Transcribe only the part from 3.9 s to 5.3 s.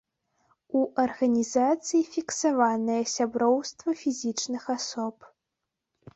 фізічных асоб.